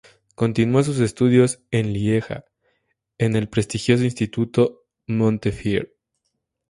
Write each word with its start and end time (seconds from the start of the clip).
Continúa 0.33 0.81
sus 0.81 0.97
estudios 0.99 1.61
en 1.69 1.93
Lieja, 1.93 2.45
en 3.19 3.35
el 3.35 3.47
prestigioso 3.49 4.03
Instituto 4.03 4.87
Montefiore. 5.05 5.91